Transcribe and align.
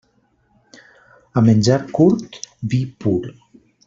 A 1.37 1.43
menjar 1.49 1.79
curt, 1.91 2.39
vi 2.73 2.81
pur. 2.99 3.23